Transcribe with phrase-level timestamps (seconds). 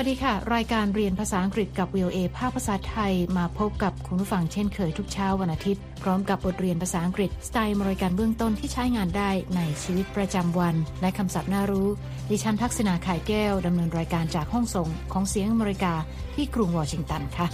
[0.00, 11.88] วัสดีค่ะ รายการเรียนภาษาอังกฤษกับ VOA ภาคภาษาไทยมาพบกับคุณผู้ฟังเช่นเคยทุกเช้าวันอาทิตย์ พร้อมกับบทเรียนภาษาอังกฤษสไตล์บริการเบื้องต้นที่ใช้งานได้ในชีวิตประจำวัน และคำศัพท์น่ารู้
[12.30, 15.94] ดิฉันทักษณาข่ายแก้วดำเนินรายการจากห้องส่งของเสียงอเมริกา
[16.34, 17.46] ที่กรุงวอชิงตันค่ะ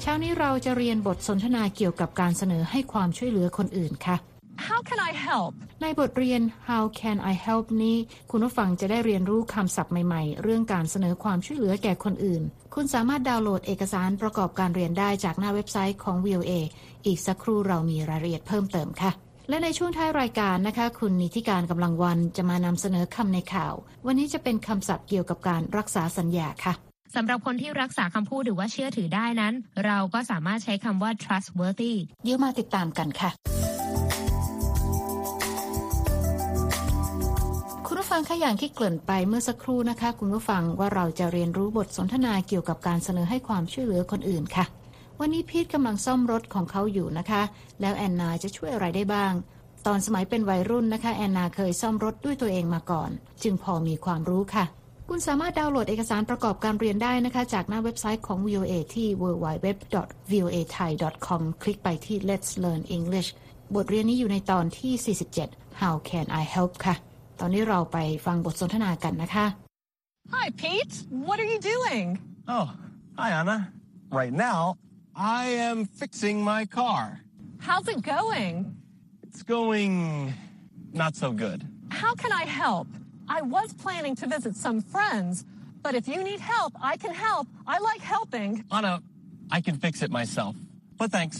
[0.00, 4.35] เช้านี้เราจะเรียนบทสนทนาเกี่ยวกับการเสนอให้ความช่วยเหลือคนอื่นค่ะ
[4.68, 5.52] How can I help
[5.82, 7.96] ในบทเรียน How can I help นี้
[8.30, 12.42] คุณผู้ฟังจะได้เรียนรู้คำศัพท์ใหม่ๆ เรื่องการเสนอความช่วยเหลือแก่คนอื่น
[12.74, 16.52] คุณสามารถดาวน์โหลดเอกสารประกอบการเรียนได้จากหน้าเว็บไซต์ของ VOA
[17.06, 19.10] อีกสักครู่เรามีรายละเอียดเพิ่มเติมค่ะ
[19.48, 23.74] และในช่วงท้ายรายการนะคะ คุณนิติการกำลังวันจะมานำเสนอคำในข่าว
[24.06, 26.74] วันนี้จะเป็นคำศัพท์เกี่ยวกับการรักษาสัญญาค่ะ
[27.14, 29.54] สำหรับคนที่รักษาคำพูดหรือว่าเชื่อถือได้นั้น
[29.86, 31.94] เราก็สามารถใช้คำว่า trustworthy
[32.24, 33.30] เดี๋ยวมาติดตามกันค่ะ
[38.18, 44.64] ฟังคะอย่างที่เกริ่นไปเมื่อสักครู่นะคะ คุณผู้ฟังว่าเราจะเรียนรู้บทสนทนาเกี่ยวกับการเสนอให้ความช่วยเหลือคนอื่นค่ะ
[45.20, 47.42] วันนี้พีทกำลังซ่อมรถของเขาอยู่นะคะ
[47.80, 49.32] แล้วแอนนาจะช่วยอะไรได้บ้าง
[49.86, 53.10] ตอนสมัยเป็นวัยรุ่นนะคะแอนนาเคยซ่อมรถด้วยตัวเองมาก่อน
[53.42, 54.64] จึงพอมีความรู้ค่ะ
[55.08, 63.28] คุณสามารถดาวน์โหลดเอกสารประกอบการเรียนได้นะคะ จากหน้าเว็บไซต์ของ VOA ที่ www.voathai.com คลิกไปที่ Let's Learn English
[63.74, 66.96] บทเรียนนี้อยู่ในตอนที่ 47 How can I help ค่ะ
[67.39, 69.45] ตอนนี้เราไปฟังบทสนทนากันนะคะ
[70.35, 70.95] Hi Pete
[71.27, 72.05] what are you doing
[72.55, 72.67] Oh,
[73.19, 73.57] hi, Anna.
[74.21, 74.59] Right now,
[75.15, 77.01] I am fixing my car.
[77.67, 78.53] How's it going
[79.25, 79.93] It's going
[81.01, 81.59] not so good.
[82.01, 82.87] How can I help
[83.37, 85.33] I was planning to visit some friends
[85.85, 88.93] but if you need help I can help I like helping Anna,
[89.57, 90.53] I can fix it myself.
[90.99, 91.37] But thanks.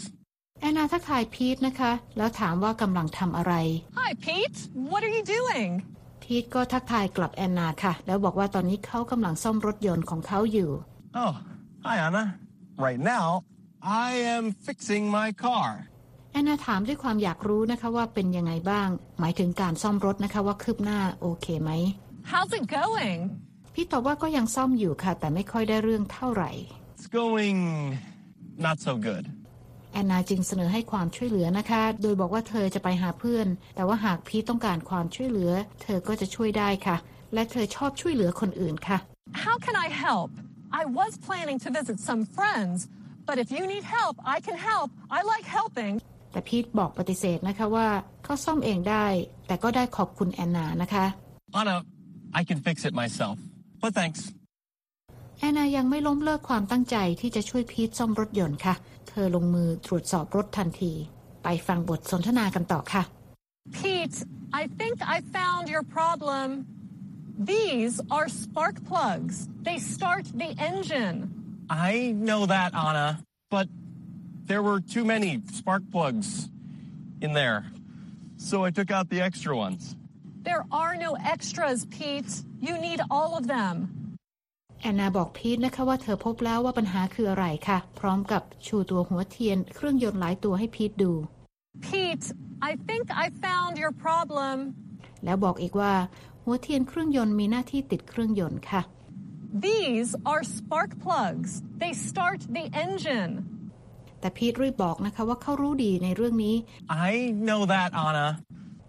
[0.59, 3.53] แอนนาทักทายพีทนะคะ แล้วถามว่ากำลังทำอะไร
[3.99, 4.59] Hi Pete
[4.91, 5.69] what are you doing
[6.23, 10.71] พีทก็ทักทายกลับแอนนาค่ะ แล้วบอกว่าตอนนี้เขากำลังซ่อมรถยนต์ของเขาอยู่
[11.23, 11.33] Oh,
[11.85, 12.23] hi, Anna.
[12.87, 13.27] Right now,
[14.07, 15.67] I am fixing my car.
[16.33, 18.89] แอนนาถามด้วยความอยากรู้นะคะว่าเป็นยังไงบ้าง
[19.19, 21.71] หมายถึงการซ่อมรถนะคะว่าคืบหน้าโอเคไหม
[22.31, 23.19] How's it going
[23.73, 26.51] พี่ตอบว่าก็ยังซ่อมอยู่ค่ะ แต่ไม่ค่อยได้เรื่องเท่าไหร่
[26.95, 27.59] It's going
[28.67, 29.23] not so good.
[29.97, 36.97] แอนนาจึงเสนอให้ความช่วยเหลือนะคะ โดยบอกว่าเธอจะไปหาเพื่อน แต่ว่าหากพีทต้องการความช่วยเหลือ เธอก็จะช่วยได้ค่ะ
[37.33, 38.97] และเธอชอบช่วยเหลือคนอื่นค่ะ
[39.45, 40.29] How can I help
[40.81, 42.77] I was planning to visit some friends
[43.27, 45.93] but if you need help I can help I like helping
[46.31, 47.87] แต่พีทบอกปฏิเสธนะคะว่า
[48.23, 49.05] เขาซ่อมเองได้
[49.47, 51.05] แต่ก็ได้ขอบคุณแอนนานะคะ
[51.59, 51.77] Anna,
[52.39, 53.35] I can fix it myself.
[53.81, 54.19] But thanks.
[55.39, 58.75] แอนนายังไม่ล้มเลิกความตั้งใจที่จะช่วยพีทซ่อมรถยนต์ค่ะ
[59.09, 60.93] เธอลงมือตรวจสอบรถทันที
[61.43, 63.03] ไปฟังบทสนทนากันต่อค่ะ
[63.77, 64.17] Pete,
[64.61, 66.65] I think I found your problem.
[67.37, 69.35] These are spark plugs.
[69.67, 71.17] They start the engine.
[71.69, 73.67] I know that, Anna, but
[74.45, 76.49] there were too many spark plugs
[77.21, 77.65] in there.
[78.37, 79.97] So I took out the extra ones.
[80.43, 82.33] There are no extras, Pete.
[82.61, 83.96] You need all of them.
[84.81, 91.11] แอนนาบอกพีทนะคะว่าเธอพบแล้วว่าปัญหาคืออะไรค่ะ พร้อมกับชูตัวหัวเทียน เครื่องยนต์หลายตัวให้พีทดู
[91.85, 92.27] Pete,
[92.69, 94.55] I think I found your problem.
[95.25, 95.93] แล้วบอกอีกว่า
[96.43, 98.81] หัวเทียนเครื่องยนต์มีหน้าที่ติดเครื่องยนต์ค่ะ
[99.67, 101.51] These are spark plugs.
[101.83, 103.33] They start the engine.
[104.19, 106.55] แต่พีทรีบบอกนะคะว่าเขารู้ดีในเรื่องนี้
[107.09, 107.13] I
[107.47, 108.27] know that, Anna,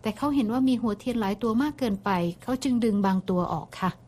[0.02, 2.10] แต่เขาเห็นว่ามีหัวเทียนหลายตัวมากเกินไป
[2.42, 4.07] เขาจึงดึงบางตัวออกค่ะ but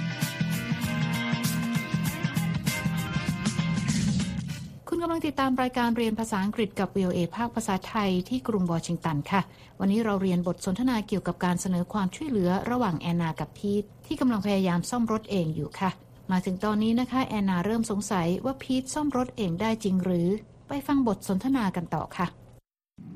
[5.03, 9.41] กำลังติดตามรายการเรียนภาษาอังกฤษกับ VOA ภาคภาษาไทยที่กรุงวอชิงตันค่ะ
[9.79, 15.91] วันนี้เราเรียนบทสนทนาเกี่ยวกับการเสนอความช่วยเหลือระหว่างแอนนากับพีทที่กำลังพยายามซ่อมรถเองอยู่ค่ะ
[16.31, 20.27] มาถึงตอนนี้นะคะ แอนนาเริ่มสงสัยว่าพีทซ่อมรถเองได้จริงหรือ
[20.67, 22.27] ไปฟังบทสนทนากันต่อค่ะ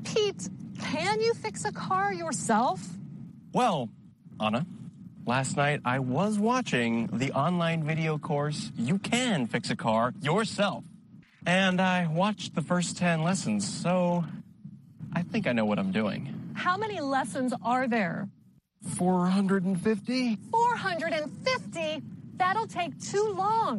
[0.06, 0.44] Pete,
[0.90, 2.78] can you fix a car yourself?
[3.60, 3.78] Well,
[4.44, 4.62] Anna,
[5.32, 8.58] last night I was watching the online video course
[8.88, 10.82] You Can Fix a Car Yourself.
[11.45, 14.23] And I watched the first 10 lessons, so
[15.13, 16.21] I think I know what I'm doing.
[16.53, 18.27] How many lessons are there?
[18.83, 20.37] 450?
[20.51, 22.01] 450?
[22.37, 23.73] That'll take too long.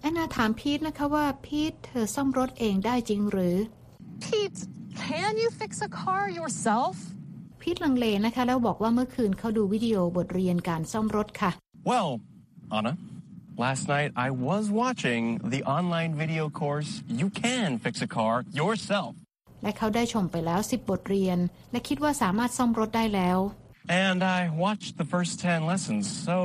[0.00, 3.56] แอนนาถามพีทนะคะว่าพีทเธอซ่อมรถเองได้จริงหรือ
[4.24, 4.60] Pete,
[5.04, 6.96] can you fix a car yourself?
[7.60, 11.50] พีทลังเลนะคะ แล้วบอกว่าเมื่อคืนเขาดูวิดีโอบทเรียนการซ่อมรถค่ะ
[11.90, 12.08] Well,
[12.76, 12.92] Anna,
[13.64, 15.22] last night I was watching
[15.54, 16.90] the online video course
[17.20, 19.12] You Can Fix a Car Yourself.
[19.62, 21.38] และเขาได้ชมไปแล้ว 10 บทเรียน
[21.72, 23.38] และคิดว่าสามารถซ่อมรถได้แล้ว
[24.06, 26.36] And I watched the first 10 lessons, so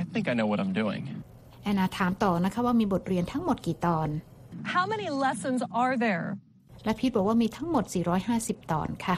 [0.00, 1.02] I think I know what I'm doing.
[1.62, 4.08] แอนนาถามต่อนะคะว่ามีบทเรียนทั้งหมดกี่ตอน
[4.74, 6.26] How many lessons are there?
[6.84, 7.84] และพีทบอกว่ามีทั้งหมด
[8.28, 9.16] 450 ตอนค่ะ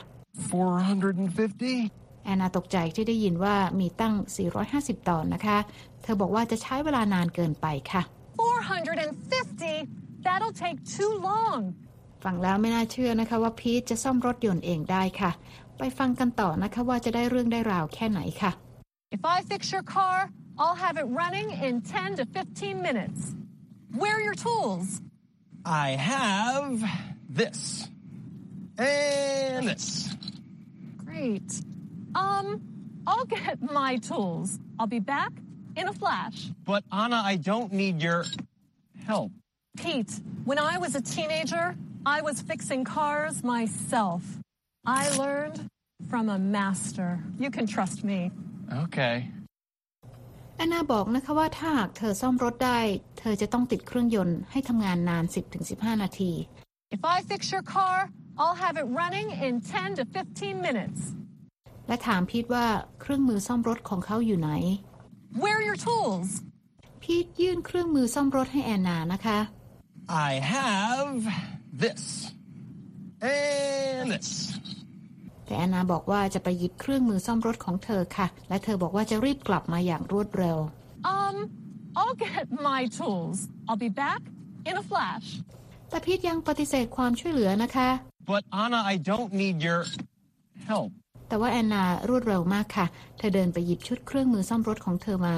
[0.50, 1.99] 450?
[2.23, 4.13] แอนนาตกใจที่ได้ยินว่ามีตั้ง
[4.61, 5.57] 450 ตอนนะคะ
[6.01, 8.01] เธอบอกว่าจะใช้เวลานานเกินไปค่ะ
[8.37, 10.25] 450?
[10.25, 11.61] That'll take too long.
[12.23, 15.31] ฟังแล้วไม่น่าเชื่อนะคะว่าพีทจะซ่อมรถยนต์เองได้ค่ะ
[15.77, 18.51] ไปฟังกันต่อนะคะว่าจะได้เรื่องได้ราวแค่ไหนค่ะ
[19.17, 20.17] If I fix your car,
[20.61, 23.19] I'll have it running in 10 to 15 minutes.
[24.01, 25.01] Where are your tools?
[25.65, 26.83] I have
[27.41, 27.89] this.
[28.77, 29.87] And this.
[31.05, 31.49] Great.
[32.14, 32.46] Um,
[33.06, 34.58] I'll get my tools.
[34.78, 35.32] I'll be back
[35.76, 36.50] in a flash.
[36.64, 38.24] But Anna, I don't need your
[39.06, 39.30] help.
[39.76, 40.12] Pete,
[40.44, 44.22] when I was a teenager, I was fixing cars myself.
[44.86, 45.68] I learned
[46.08, 47.20] from a master.
[47.38, 48.30] You can trust me.
[48.84, 49.16] Okay.
[50.58, 52.80] แอนนาบอกนะคะว่าถ้าหากเธอซ่อมรถได้
[53.18, 55.24] เธอจะต้องติดเครื่องยนต์ให้ทำงานนาน
[55.64, 56.32] 10-15 นาที
[56.96, 57.96] If I fix your car,
[58.40, 61.00] I'll have it running in 10 to 15 minutes.
[61.91, 62.65] และถามพีทว่า
[63.01, 64.51] เครื่องมือซ่อมรถของเขาอยู่ไหน
[65.41, 66.29] Where are your tools?
[67.03, 69.39] พีทยื่นเครื่องมือซ่อมรถให้แอนนานะคะ
[70.29, 71.19] I have
[71.83, 72.03] this.
[73.35, 74.29] And this.
[75.45, 80.57] แต่แอนนาบอกว่าจะไปหยิบเครื่องมือซ่อมรถของเธอค่ะ และเธอบอกว่าจะรีบกลับมาอย่างรวดเร็ว
[81.15, 81.35] Um,
[81.99, 83.37] I'll get my tools.
[83.67, 84.21] I'll be back
[84.69, 85.27] in a flash.
[85.89, 87.89] แต่พีทยังปฏิเสธความช่วยเหลือนะคะ
[88.31, 89.81] But Anna, I don't need your
[90.71, 90.91] help.
[91.31, 92.85] แต่ว่าแอนนารวดเร็วมากค่ะ
[93.17, 95.35] เธอเดินไปหยิบชุดเครื่องมือซ่อมรถของเธอมา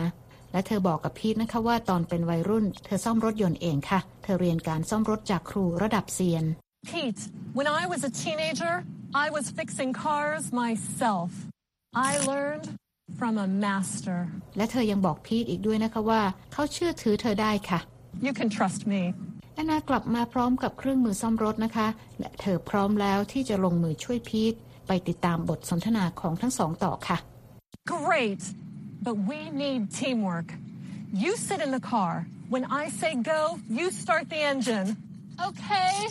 [0.52, 6.46] และเธอบอกกับพีทนะคะว่าตอนเป็นวัยรุ่น เธอซ่อมรถยนต์เองค่ะ เธอเรียนการซ่อมรถจากครูระดับเซียน
[6.92, 7.22] Pete,
[7.58, 8.74] when I was a teenager,
[9.26, 11.30] I was fixing cars myself.
[12.10, 12.68] I learned
[13.20, 14.20] from a master.
[14.58, 16.22] และเธอยังบอกพีทอีกด้วยนะคะว่า
[16.54, 17.80] เขาเชื่อถือเธอได้ค่ะ
[18.26, 19.02] You can trust me.
[19.54, 21.88] แอนนากลับมาพร้อมกับเครื่องมือซ่อมรถนะคะ
[22.20, 24.56] และเธอพร้อมแล้วที่จะลงมือช่วยพีท
[24.87, 27.19] ไปติดตามบทสนทนาของทั้งสองต่อค่ะ
[27.87, 28.43] Great.
[29.07, 30.49] But we need teamwork.
[31.23, 32.27] You sit in the car.
[32.55, 33.41] When I say go,
[33.79, 34.89] you start the engine.
[35.49, 36.09] Okay,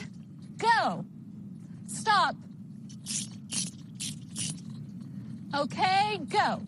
[0.57, 1.05] go.
[1.87, 2.35] Stop.
[5.53, 6.61] Okay, go.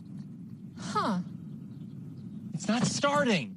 [0.79, 1.19] Huh.
[2.53, 3.55] It's not starting.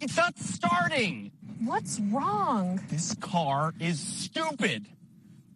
[0.00, 1.32] It's not starting.
[1.64, 2.80] What's wrong?
[2.88, 4.86] This car is stupid.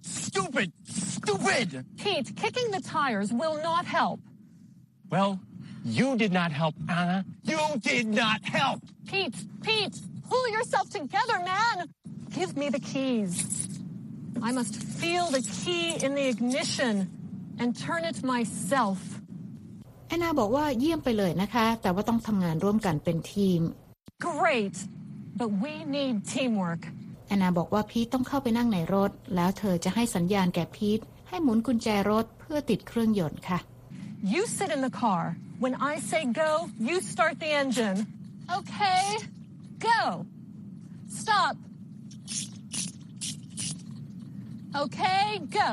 [0.02, 0.72] Stupid.
[1.24, 1.84] Stupid.
[2.02, 4.20] Pete, kicking the tires will not help.
[5.10, 5.40] Well,
[5.84, 7.24] you did not help, Anna.
[7.42, 7.60] You
[7.90, 8.80] did not help.
[9.06, 9.96] Pete, Pete,
[10.28, 11.88] pull yourself together, man.
[12.38, 13.32] Give me the keys.
[14.42, 16.94] I must feel the key in the ignition
[17.58, 18.98] and turn it myself.
[20.08, 23.60] แอนนาบอกว่าเยี่ยมไปเลยนะคะ แต่ว่าต้องทำงานร่วมกันเป็นทีม
[24.30, 24.76] Great.
[25.40, 26.82] But we need teamwork.
[27.26, 33.59] แอนนาบอกว่าพีทต้องเข้าไปนั่งในรถ แล้วเธอจะให้สัญญาณแก่พีท ให้หมุนกุญแจรถเพื่อติดเครื่องยนต์ค่ะ
[34.33, 35.23] You sit in the car.
[35.63, 36.51] When I say go,
[36.87, 37.97] you start the engine.
[38.57, 39.01] Okay,
[39.91, 40.01] go.
[41.21, 41.55] Stop.
[44.83, 45.25] Okay,
[45.59, 45.69] go.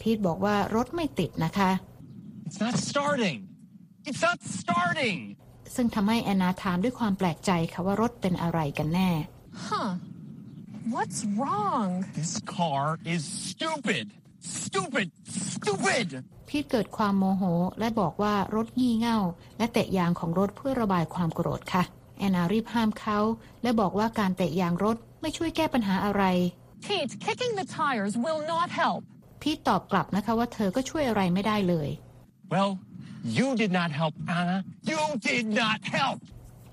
[0.00, 1.70] พีทบอกว่ารถไม่ติดนะคะ
[2.46, 3.38] It's not starting.
[4.08, 5.18] It's not starting.
[5.74, 9.10] ซึ่งทำให้แอนนาถามด้วยความแปลกใจค่ะว่ารถเป็นอะไรกันแน่
[9.66, 9.88] Huh.
[10.92, 12.04] What's wrong?
[12.14, 14.10] This car is stupid.
[14.40, 15.10] Stupid.
[15.26, 16.08] Stupid.
[16.48, 17.42] พีทเกิดความโมโห
[17.78, 19.18] และบอกว่ารถงี่เง่า
[19.58, 21.82] และเตะยางของรถเพื่อระบายความโกรธค่ะ
[22.18, 23.18] แอนนารีบห้ามเขา
[23.62, 26.22] และบอกว่าการเตะยางรถไม่ช่วยแก้ปัญหาอะไร
[26.86, 29.00] Pete, kicking the tires will not help.
[29.42, 31.88] พีทตอบกลับนะคะว่าเธอก็ช่วยอะไรไม่ได้เลย
[32.54, 32.70] Well,
[33.38, 34.58] you did not help, Anna.
[34.90, 35.00] You
[35.30, 36.18] did not help.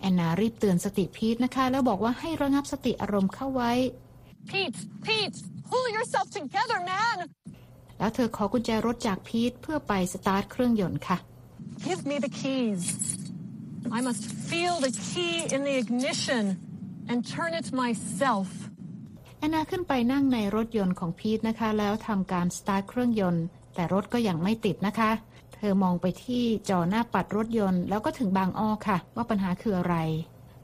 [0.02, 3.72] แอนนารีบเตือนสติพีทนะคะ แล้วบอกว่าให้ระงับสติอารมณ์เข้าไว้
[4.50, 5.38] Pete, Pete,
[5.70, 7.18] pull yourself together, man.
[8.00, 11.18] แล้วเธอขอกุญแจรถจากพีทเพื่อไปสตาร์ทเครื่องยนต์ค่ะ
[11.88, 12.84] Give me the keys.
[13.98, 16.44] I must feel the key in the ignition
[17.10, 18.48] and turn it myself.
[19.40, 23.44] แอนนาขึ้นไปนั่งในรถยนต์ของพีทนะคะ แล้วทำการสตาร์ทเครื่องยนต์
[23.76, 25.12] แต่รถก็ยังไม่ติดนะคะ
[25.64, 29.96] เธอมองไปที่จอหน้าปัดรถยนต์ แล้วก็ถึงบางอ้อค่ะ ว่าปัญหาคืออะไร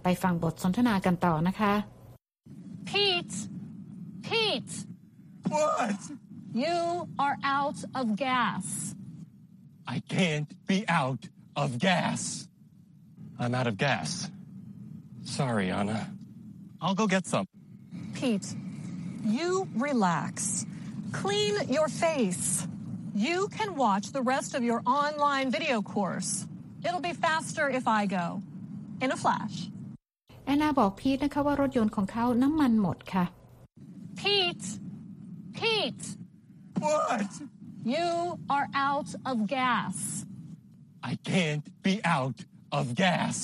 [0.03, 1.73] ไปฟังบทสนทนากันต่อนะคะ
[2.89, 3.35] Pete,
[4.27, 4.73] Pete,
[5.53, 5.99] What?
[6.63, 6.77] you
[7.23, 8.65] are out of gas.
[9.95, 11.21] I can't be out
[11.61, 12.47] of gas.
[13.39, 14.09] I'm out of gas.
[15.37, 15.99] Sorry, Anna.
[16.81, 17.45] I'll go get some.
[18.17, 18.47] Pete,
[19.37, 19.49] you
[19.87, 20.65] relax.
[21.21, 22.67] Clean your face.
[23.16, 26.30] You can watch the rest of your online video course.
[26.86, 28.26] It'll be faster if I go.
[29.04, 29.56] In a flash.
[30.44, 33.24] แอนนาบอกพีทนะคะว่ารถยนต์ของเขาน้ำมันหมดค่ะ
[34.20, 34.66] Pete!
[35.58, 36.06] Pete!
[36.84, 37.30] What?
[37.94, 38.08] You
[38.54, 39.96] are out of gas.
[41.10, 42.38] I can't be out
[42.78, 43.36] of gas.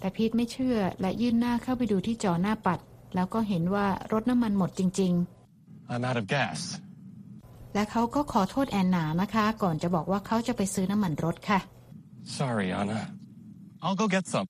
[0.00, 2.80] แต่พีทไม่เชื่อและยื่นหน้าเข้าไปดูที่จอหน้าปัด
[3.14, 5.14] แล้วก็เห็นว่ารถน้ำมันหมดจริง
[5.92, 6.60] I'm out of gas.
[7.71, 11.59] ๆและเขาก็ขอโทษแอนนานะคะ ก่อนจะบอกว่าเขาจะไปซื้อน้ำมันรถค่ะ
[12.39, 13.01] Sorry, Anna.
[13.83, 14.47] I'll go get some.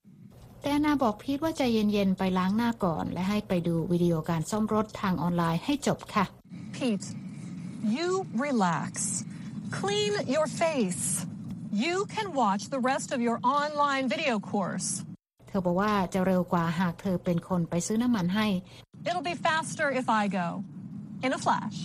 [0.62, 6.26] แต่แอนนาบอกพีทว่าใจเย็นๆ ไปล้างหน้าก่อน และให้ไปดูวิดีโอการซ่อมรถทางออนไลน์ให้จบค่ะ
[6.76, 7.08] Pete,
[7.96, 8.10] you
[8.48, 8.92] relax.
[9.80, 11.06] Clean your face.
[11.86, 14.90] You can watch the rest of your online video course.
[15.48, 18.48] เธอบอกว่าจะเร็วกว่าหากเธอเป็นคนไปซื้อน้ำมันให้
[19.08, 20.48] It'll be faster if I go.
[21.26, 21.78] In a flash.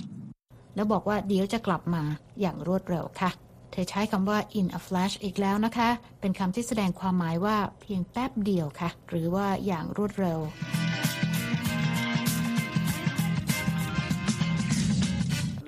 [0.76, 2.02] แล้วบอกว่าเดี๋ยวจะกลับมา
[2.40, 3.30] อย่างรวดเร็วค่ะ
[3.70, 5.88] เธอใช้คำว่า in a flash อีกแล้วนะคะ
[6.20, 10.38] เป็นคำที่แสดงความหมายว่าเพียงแป๊บเดียวค่ะ หรือว่าอย่างรวดเร็ว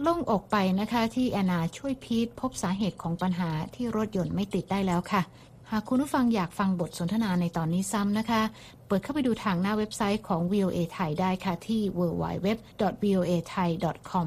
[0.02, 5.22] โล่งอกไปนะคะที่แอนนาช่วยพีทพบสาเหตุของปัญหาที่รถยนต์ไม่ติดได้แล้วค่ะ
[5.70, 8.42] หากคุณผู้ฟังอยากฟังบทสนทนาในตอนนี้ซ้ำนะคะ
[8.86, 14.26] เปิดเข้าไปดูทางหน้าเว็บไซต์ของ VOA ไทยได้ค่ะที่ www.voathai.com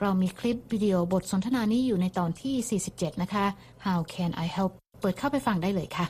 [0.00, 3.44] เรามีคลิปวิดีโอบทสนทนานี้อยู่ในตอนที่ 47 นะคะ
[3.86, 6.06] How can I help เปิดเข้าไปฟังได้เลยค่ะ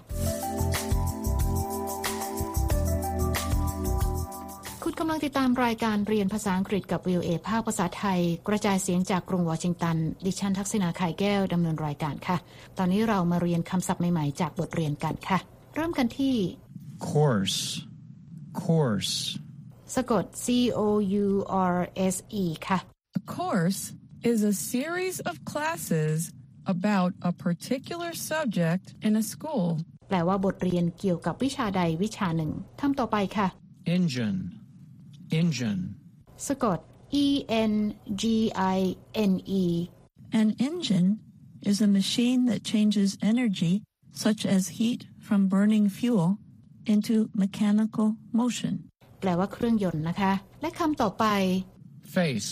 [4.82, 12.36] คุณกำลังติดตามรายการเรียนภาษาอังกฤษกับ VOA ภาคภาษาไทย กระจายเสียงจากกรุงวอชิงตัน ดิฉันทักษณาไข่แก้วดำเนินรายการค่ะ
[12.78, 15.38] ตอนนี้เรามาเรียนคำศัพท์ใหม่ๆ จากบทเรียนกันค่ะ
[15.74, 16.34] เริ่มกันที่
[17.10, 17.58] Course.
[18.64, 19.14] Course.
[19.94, 20.46] สะกด C
[20.78, 20.80] O
[21.24, 21.26] U
[21.74, 21.76] R
[22.14, 23.93] S E ค่ะ A course
[24.23, 26.31] is a series of classes
[26.65, 29.65] about a particular subject in a school.
[30.09, 33.47] แปลว่าบทเรียนเกี่ยวกับวิชาใดวิชาหนึ่งคำต่อไปค่ะ
[33.97, 34.39] Engine.
[35.41, 35.81] Engine.
[36.47, 36.79] สะกด
[37.23, 37.27] E
[37.71, 37.73] N
[38.21, 38.23] G
[38.77, 38.79] I
[39.31, 39.63] N E
[40.41, 41.09] An engine
[41.69, 43.73] is a machine that changes energy,
[44.23, 46.27] such as heat from burning fuel,
[46.93, 48.07] into mechanical
[48.41, 48.73] motion.
[49.21, 51.25] แปลว่าเครื่องยนต์นะคะ และคำต่อไป
[52.15, 52.51] Face.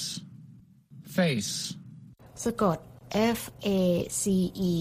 [1.18, 1.52] Face.
[2.44, 2.78] สะกด
[3.38, 3.42] F
[3.80, 3.82] A
[4.22, 4.24] C
[4.72, 4.74] E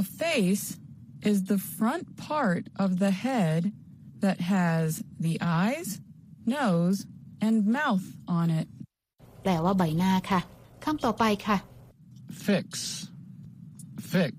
[0.00, 0.66] A face
[1.30, 3.60] is the front part of the head
[4.24, 4.86] that has
[5.26, 5.88] the eyes,
[6.58, 6.98] nose,
[7.46, 8.06] and mouth
[8.38, 8.68] on it.
[9.42, 10.40] แปลว่าใบหน้าค่ะ
[10.84, 11.56] คำต่อไปค่ะ
[12.46, 12.66] Fix.
[14.12, 14.34] Fix.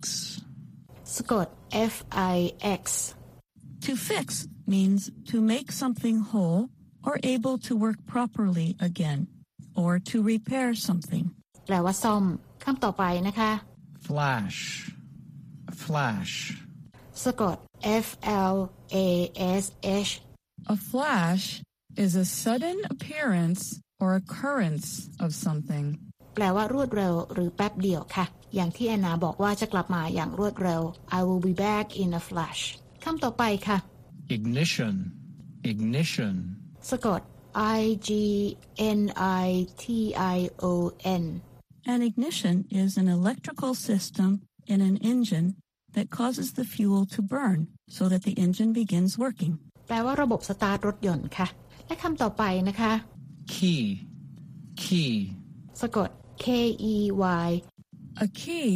[1.16, 1.48] สะกด
[1.94, 1.96] F
[2.34, 2.38] I
[2.82, 2.84] X
[3.86, 4.28] To fix
[4.74, 6.62] means to make something whole
[7.08, 9.28] or able to work properly again,
[9.82, 11.26] or to repair something.
[11.66, 12.24] แปลว่าซ่อม
[12.64, 13.52] คำต่อไปนะคะ
[14.08, 14.60] Flash.
[15.84, 16.34] Flash.
[17.24, 17.58] สะกด
[18.06, 18.08] F
[18.54, 18.56] L
[19.08, 19.10] A
[19.64, 19.66] S
[20.08, 20.12] H
[20.76, 21.44] A flash
[22.04, 23.62] is a sudden appearance
[24.02, 24.88] or occurrence
[25.24, 25.86] of something.
[26.36, 30.82] แปลว่ารวดเร็วหรือแป๊บเดียวค่ะ อย่างที่แอนนาบอกว่าจะกลับมาอย่างรวดเร็ว
[31.18, 32.62] I will be back in a flash
[33.04, 33.78] คำต่อไปค่ะ
[34.38, 34.96] Ignition.
[35.72, 36.36] Ignition.
[36.90, 37.22] สะกด
[37.54, 38.10] I G
[39.00, 39.02] N
[39.46, 39.84] I T
[40.36, 40.38] I
[40.70, 40.92] O
[41.22, 41.42] N
[41.94, 44.30] An ignition is an electrical system
[44.74, 45.48] in an engine
[45.96, 49.54] that causes the fuel to burn so that the engine begins working.
[49.88, 51.48] แปลว่าระบบสตาร์ทรถยนต์ค่ะ
[51.88, 52.92] และคำต่อไปนะคะ
[53.54, 53.84] Key.
[54.84, 55.14] Key.
[55.82, 56.10] สะกด
[56.44, 56.48] K
[56.94, 56.96] E
[57.48, 57.50] Y
[58.26, 58.72] A key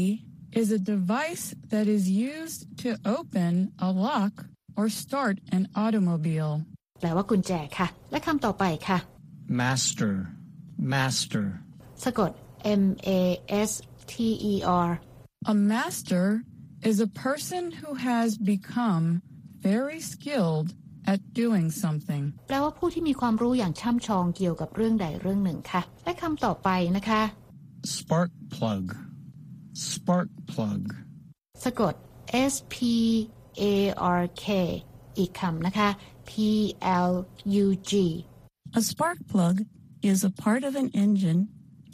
[0.59, 4.33] is a device that is used to open a lock
[4.77, 6.53] or start an automobile.
[7.00, 8.98] แปลว่ากุญแจค่ะ และคำต่อไปค่ะ
[9.62, 10.12] Master.
[10.94, 11.46] Master.
[12.04, 12.30] สะกด
[12.82, 12.84] M
[13.20, 13.22] A
[13.68, 13.70] S
[14.12, 14.14] T
[14.52, 14.54] E
[14.86, 14.90] R
[15.52, 16.24] A master
[16.90, 19.04] is a person who has become
[19.68, 20.68] very skilled
[21.12, 22.24] at doing something.
[22.48, 27.22] แปลว่าผู้ที่มีความรู้อย่างช่ำชองเกี่ยวกับเรื่องใดเรื่องหนึ่งค่ะ และคำต่อไปนะคะ
[27.96, 28.84] Spark plug.
[29.90, 30.82] Spark plug.
[31.64, 31.94] สะกด
[32.52, 32.76] S P
[33.60, 33.64] A
[34.20, 34.46] R K
[35.18, 35.88] อีกคำนะคะ
[36.29, 36.31] P
[37.09, 37.13] L
[37.63, 37.91] U G
[38.79, 39.55] A spark plug
[40.11, 41.41] is a part of an engine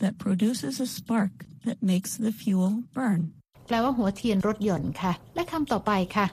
[0.01, 1.33] that produces a spark
[1.65, 3.21] that makes the fuel burn.
[3.67, 6.25] แปลว่าหัวเทียนรถยนต์ค่ะ และคำต่อไปค่ะ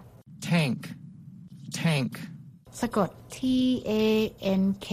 [0.51, 0.79] Tank.
[1.83, 2.13] Tank.
[2.81, 3.39] สะกด T
[3.91, 3.93] A
[4.63, 4.89] N K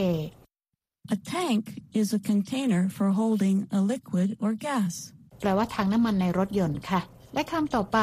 [1.13, 1.63] A tank
[1.99, 4.93] is a container for holding a liquid or gas.
[5.39, 7.01] แปลว่าถังน้ำมันในรถยนต์ค่ะ
[7.33, 7.99] และคำต่อไป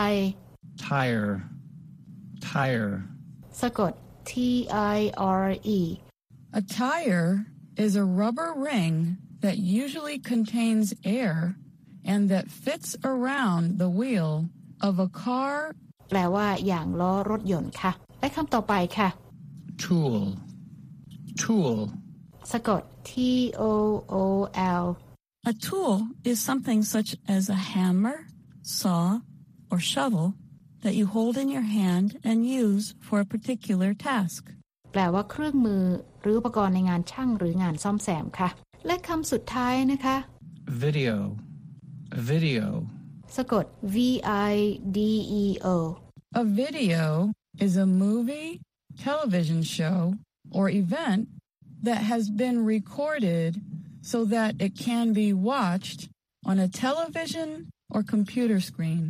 [0.89, 1.33] Tire.
[2.51, 2.93] Tire.
[3.61, 3.93] สะกด
[4.25, 5.81] T I R E
[6.53, 7.47] A tire
[7.85, 8.95] is a rubber ring
[9.41, 11.57] that usually contains air
[12.05, 14.33] and that fits around the wheel
[14.81, 15.55] of a car
[16.11, 19.09] แปลว่าอย่างล้อรถยนต์ค่ะ และคำต่อไปค่ะ
[19.83, 20.19] tool,
[21.43, 21.77] tool,
[22.53, 23.13] สะกด T
[23.71, 23.73] O
[24.21, 24.25] O
[24.83, 24.85] L
[25.51, 25.95] A tool
[26.31, 28.19] is something such as a hammer,
[28.79, 29.03] saw,
[29.71, 30.27] or shovel
[30.85, 34.43] that you hold in your hand and use for a particular task.
[34.93, 35.85] แปลว่าเครื่องมือ
[36.21, 38.49] หรืออุปกรณ์ในงานช่างหรืองานซ่อมแซมค่ะ
[38.87, 40.17] และคำสุดท้ายนะคะ
[40.85, 41.17] video,
[42.31, 42.67] video,
[43.37, 43.97] สะกด V
[44.51, 44.55] I
[44.97, 44.99] D
[45.43, 45.45] E
[45.75, 45.77] O
[46.43, 47.07] A video
[47.67, 48.51] is a movie,
[49.09, 50.01] television show,
[50.57, 51.23] or event
[51.89, 53.51] that has been recorded
[54.11, 56.01] so that it can be watched
[56.51, 57.49] on a television
[57.95, 59.05] or computer screen.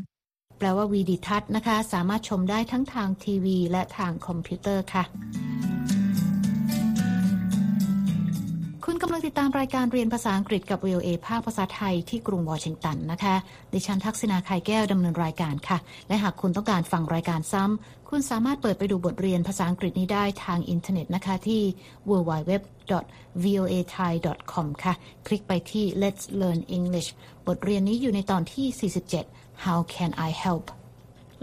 [0.61, 5.03] แปลว่าวีดิทัศน์นะคะ สามารถชมได้ทั้งทางทีวี และทางคอมพิวเตอร์ค่ะ
[8.85, 13.35] คุณกำลังติดตามรายการเรียนภาษาอังกฤษกับ VOA ภาคภาษาไทยที่กรุงวอชิงตันนะคะ
[13.73, 15.77] ดิฉันทักษณาไข่แก้วดำเนินรายการค่ะ
[16.07, 21.61] และหากคุณต้องการฟังรายการซ้ำ คุณสามารถเปิดไปดูบทเรียนภาษาอังกฤษนี้ได้ทางอินเทอร์เน็ตนะคะที่
[22.09, 24.93] www.voathai.com ค่ะ
[25.27, 27.09] คลิกไปที่ Let's Learn English
[27.47, 30.65] บทเรียนนี้อยู่ในตอนที่ 47 How can I help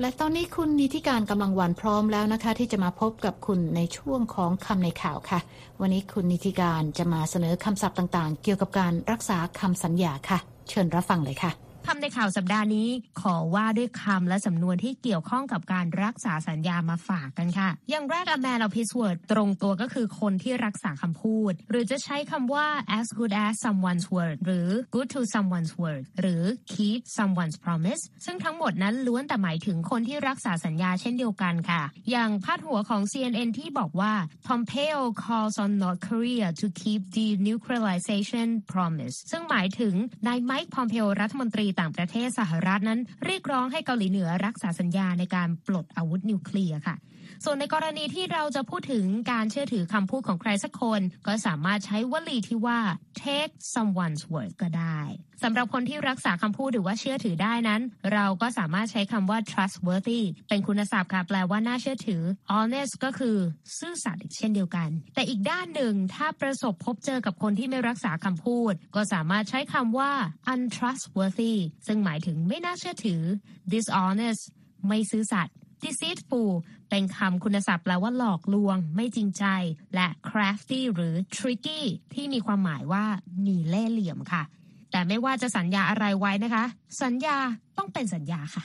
[0.01, 5.41] และตอนนี้คุณนิติการกำลังวันพร้อมแล้วนะคะ ที่จะมาพบกับคุณในช่วงของคำในข่าวค่ะ
[5.81, 10.39] วันนี้คุณนิติการจะมาเสนอคำศัพท์ต่างๆ เกี่ยวกับการรักษาคำสัญญาค่ะ
[10.69, 12.89] เชิญรับฟังเลยค่ะ คำในข่าวสัปดาห์นี้
[13.21, 22.67] ขอว่าด้วยคำและสำนวนที่เกี่ยวข้องกับการรักษาสัญญามาฝากกันค่ะ อย่างแรก a man of his word ตรงตัวก็คือคนที่รักษาคำพูด หรือจะใช้คำว่า
[22.99, 26.43] as good as someone's word หรือ good to someone's word หรือ
[26.73, 34.13] keep someone's promise ซึ่งทั้งหมดนั้นล้วนแต่หมายถึงคนที่รักษาสัญญาเช่นเดียวกันค่ะ อย่างพาดหัวของ CNN ที่บอกว่า
[34.47, 39.95] Pompeo calls on North Korea to keep denuclearization promise ซึ่งหมายถึง
[40.27, 46.97] นายไมค์พอมเพโอรัฐมนตรีต่างประเทศสหรัฐนั้น เรียกร้องให้เกาหลีเหนือรักษาสัญญาในการปลดอาวุธนิวเคลียร์ค่ะ
[47.45, 52.81] ส่วนในกรณีที่เราจะพูดถึงการเชื่อถือคำพูดของใครสักคน ก็สามารถใช้วลีที่ว่า
[53.23, 55.01] take someone's word ก็ได้
[55.43, 57.83] สำหรับคนที่รักษาคำพูดหรือว่าเชื่อถือได้นั้น
[58.15, 62.23] เราก็สามารถใช้คำว่า trustworthy เป็นคุณศัพท์ค่ะแปลว่าน่าเชื่อถือ
[62.53, 63.37] honest ก็คือ
[63.79, 70.13] ซื่อสัตย์เช่นเดียวกัน แต่อีกด้านหนึ่งถ้าประสบพบเจอกับคนที่ไม่รักษาคำพูด ก็สามารถใช้คำว่า
[70.53, 71.55] untrustworthy
[71.87, 73.23] ซึ่งหมายถึงไม่น่าเชื่อถือ
[73.73, 74.43] dishonest
[74.89, 76.51] ไม่ซื่อสัตย์ deceitful
[76.91, 79.45] เป็นคำคุณศัพท์แปลว่าหลอกลวง ไม่จริงใจ
[79.95, 81.81] และ crafty หรือ tricky
[82.15, 83.05] ที่มีความหมายว่า
[83.47, 84.43] มีเล่ห์เหลี่ยมค่ะ
[84.91, 86.65] แต่ไม่ว่าจะสัญญาอะไรไว้นะคะ
[87.03, 87.37] สัญญา
[87.79, 88.63] ต้องเป็นสัญญาค่ะ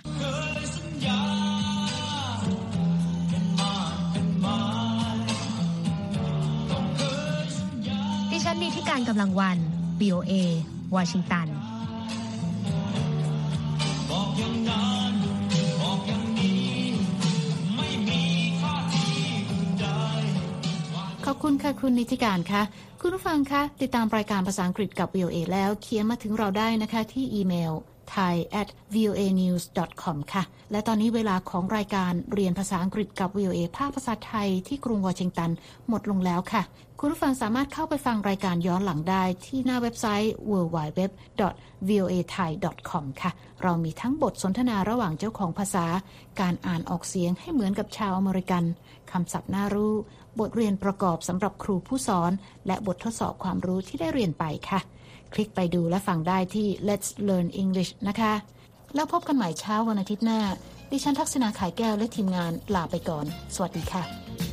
[8.32, 9.58] ดิฉันนีที่การกำลังวัน
[10.00, 10.34] BOA
[10.96, 11.48] วอชิงตัน
[21.48, 22.62] คุณค่ะ คุณนิติการคะ
[23.02, 27.74] คุณผู้ฟังคะ ติดตามรายการภาษาอังกฤษกับ VOA แล้วเขียนมาถึงเราได้นะคะที่อีเมล
[28.16, 29.64] thai at voa news
[30.02, 35.52] com ค่ะ และตอนนี้เวลาของรายการเรียนภาษาอังกฤษกับ VOA ภาคภาษาไทยที่กรุงวอชิงตัน
[35.88, 36.64] หมดลงแล้วค่ะ
[37.00, 41.02] คุณผู้ฟังสามารถเข้าไปฟังรายการย้อนหลังได้ที่หน้าเว็บไซต์ www
[41.90, 42.52] voa thai
[42.90, 43.32] com ค่ะ
[43.64, 45.86] เรามีทั้งบทสนทนาระหว่างเจ้าของภาษา
[46.42, 48.64] การอ่านออกเสียงให้เหมือนกับชาวอเมริกัน
[49.12, 49.94] คำศัพท์น่ารู้
[50.40, 52.32] บทเรียนประกอบสำหรับครูผู้สอน
[52.68, 54.80] และบททดสอบความรู้ที่ได้เรียนไปค่ะ
[55.34, 58.34] คลิกไปดูและฟังได้ที่ Let's Learn English นะคะ
[58.96, 60.40] แล้วพบกันใหม่เช้าวันอาทิตย์หน้า
[60.92, 64.53] ดิฉันทักษณาขายแก้วและทีมงานลาไปก่อน สวัสดีค่ะ